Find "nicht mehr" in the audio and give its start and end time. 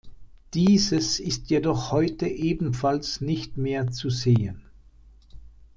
3.21-3.91